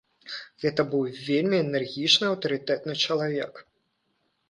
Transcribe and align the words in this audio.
Гэта 0.63 0.85
быў 0.93 1.03
вельмі 1.27 1.61
энергічны, 1.67 2.25
аўтарытэтны 2.33 2.93
чалавек. 3.07 3.53